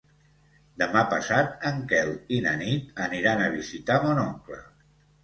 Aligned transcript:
Demà 0.81 1.01
passat 1.11 1.67
en 1.69 1.77
Quel 1.91 2.09
i 2.37 2.39
na 2.45 2.53
Nit 2.63 3.03
aniran 3.09 3.45
a 3.45 3.51
visitar 3.57 3.99
mon 4.07 4.23
oncle. 4.25 4.59